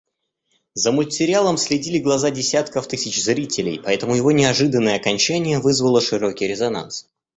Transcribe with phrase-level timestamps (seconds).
[0.73, 7.07] За мультсериалом следили глаза десятков тысяч зрителей, поэтому его неожиданное окончание вызвало широкий резонанс.